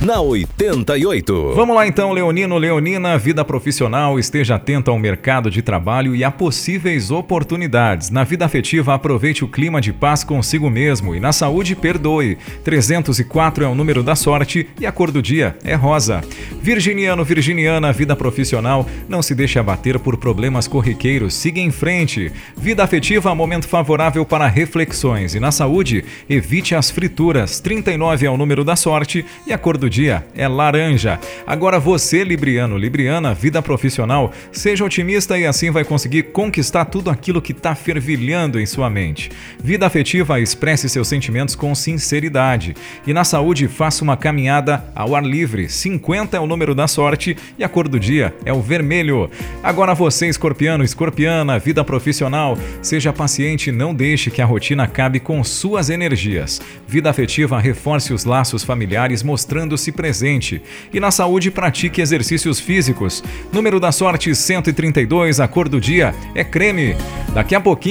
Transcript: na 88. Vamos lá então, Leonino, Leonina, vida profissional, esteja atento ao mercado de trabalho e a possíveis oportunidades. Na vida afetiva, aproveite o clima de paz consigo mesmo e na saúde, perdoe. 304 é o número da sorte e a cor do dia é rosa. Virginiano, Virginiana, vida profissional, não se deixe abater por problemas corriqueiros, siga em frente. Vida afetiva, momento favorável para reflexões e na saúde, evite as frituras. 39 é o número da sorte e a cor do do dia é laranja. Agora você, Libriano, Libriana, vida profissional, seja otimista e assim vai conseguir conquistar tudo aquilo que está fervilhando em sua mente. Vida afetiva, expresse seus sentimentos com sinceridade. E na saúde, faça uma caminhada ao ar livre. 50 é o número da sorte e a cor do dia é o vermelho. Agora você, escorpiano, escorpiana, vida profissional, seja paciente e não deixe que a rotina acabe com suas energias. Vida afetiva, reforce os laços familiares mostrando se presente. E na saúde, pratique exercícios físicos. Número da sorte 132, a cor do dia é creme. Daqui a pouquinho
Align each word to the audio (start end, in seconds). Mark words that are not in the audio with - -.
na 0.00 0.20
88. 0.20 1.54
Vamos 1.56 1.74
lá 1.74 1.84
então, 1.84 2.12
Leonino, 2.12 2.56
Leonina, 2.56 3.18
vida 3.18 3.44
profissional, 3.44 4.16
esteja 4.18 4.54
atento 4.54 4.92
ao 4.92 4.98
mercado 4.98 5.50
de 5.50 5.60
trabalho 5.60 6.14
e 6.14 6.22
a 6.22 6.30
possíveis 6.30 7.10
oportunidades. 7.10 8.08
Na 8.08 8.22
vida 8.22 8.44
afetiva, 8.44 8.94
aproveite 8.94 9.44
o 9.44 9.48
clima 9.48 9.80
de 9.80 9.92
paz 9.92 10.22
consigo 10.22 10.70
mesmo 10.70 11.16
e 11.16 11.20
na 11.20 11.32
saúde, 11.32 11.74
perdoe. 11.74 12.38
304 12.62 13.64
é 13.64 13.68
o 13.68 13.74
número 13.74 14.02
da 14.02 14.14
sorte 14.14 14.68
e 14.80 14.86
a 14.86 14.92
cor 14.92 15.10
do 15.10 15.20
dia 15.20 15.56
é 15.64 15.74
rosa. 15.74 16.22
Virginiano, 16.62 17.24
Virginiana, 17.24 17.92
vida 17.92 18.14
profissional, 18.14 18.86
não 19.08 19.20
se 19.20 19.34
deixe 19.34 19.58
abater 19.58 19.98
por 19.98 20.16
problemas 20.16 20.68
corriqueiros, 20.68 21.34
siga 21.34 21.60
em 21.60 21.72
frente. 21.72 22.30
Vida 22.56 22.84
afetiva, 22.84 23.34
momento 23.34 23.66
favorável 23.66 24.24
para 24.24 24.46
reflexões 24.46 25.34
e 25.34 25.40
na 25.40 25.50
saúde, 25.50 26.04
evite 26.30 26.74
as 26.76 26.88
frituras. 26.88 27.58
39 27.58 28.26
é 28.26 28.30
o 28.30 28.36
número 28.36 28.62
da 28.62 28.76
sorte 28.76 29.26
e 29.44 29.52
a 29.52 29.58
cor 29.58 29.76
do 29.76 29.87
do 29.88 29.90
dia 29.90 30.24
é 30.36 30.46
laranja. 30.46 31.18
Agora 31.46 31.80
você, 31.80 32.22
Libriano, 32.22 32.76
Libriana, 32.76 33.32
vida 33.32 33.62
profissional, 33.62 34.32
seja 34.52 34.84
otimista 34.84 35.38
e 35.38 35.46
assim 35.46 35.70
vai 35.70 35.82
conseguir 35.82 36.24
conquistar 36.24 36.84
tudo 36.84 37.08
aquilo 37.08 37.40
que 37.40 37.52
está 37.52 37.74
fervilhando 37.74 38.60
em 38.60 38.66
sua 38.66 38.90
mente. 38.90 39.30
Vida 39.58 39.86
afetiva, 39.86 40.38
expresse 40.38 40.88
seus 40.88 41.08
sentimentos 41.08 41.54
com 41.54 41.74
sinceridade. 41.74 42.76
E 43.06 43.14
na 43.14 43.24
saúde, 43.24 43.66
faça 43.66 44.04
uma 44.04 44.16
caminhada 44.16 44.84
ao 44.94 45.16
ar 45.16 45.24
livre. 45.24 45.68
50 45.68 46.36
é 46.36 46.40
o 46.40 46.46
número 46.46 46.74
da 46.74 46.86
sorte 46.86 47.36
e 47.58 47.64
a 47.64 47.68
cor 47.68 47.88
do 47.88 47.98
dia 47.98 48.34
é 48.44 48.52
o 48.52 48.60
vermelho. 48.60 49.30
Agora 49.62 49.94
você, 49.94 50.28
escorpiano, 50.28 50.84
escorpiana, 50.84 51.58
vida 51.58 51.82
profissional, 51.82 52.58
seja 52.82 53.12
paciente 53.12 53.70
e 53.70 53.72
não 53.72 53.94
deixe 53.94 54.30
que 54.30 54.42
a 54.42 54.46
rotina 54.46 54.84
acabe 54.84 55.18
com 55.18 55.42
suas 55.42 55.88
energias. 55.88 56.60
Vida 56.86 57.08
afetiva, 57.08 57.58
reforce 57.58 58.12
os 58.12 58.24
laços 58.24 58.62
familiares 58.62 59.22
mostrando 59.22 59.77
se 59.78 59.90
presente. 59.90 60.60
E 60.92 61.00
na 61.00 61.10
saúde, 61.10 61.50
pratique 61.50 62.02
exercícios 62.02 62.60
físicos. 62.60 63.24
Número 63.52 63.80
da 63.80 63.90
sorte 63.90 64.34
132, 64.34 65.40
a 65.40 65.48
cor 65.48 65.68
do 65.68 65.80
dia 65.80 66.14
é 66.34 66.44
creme. 66.44 66.96
Daqui 67.32 67.54
a 67.54 67.60
pouquinho 67.60 67.78